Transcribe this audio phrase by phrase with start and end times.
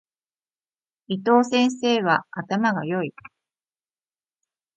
[1.09, 3.13] 伊藤先生は頭が良い。